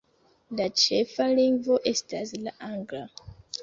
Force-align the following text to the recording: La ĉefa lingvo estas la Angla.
La 0.59 0.65
ĉefa 0.85 1.29
lingvo 1.41 1.79
estas 1.95 2.37
la 2.45 2.59
Angla. 2.75 3.09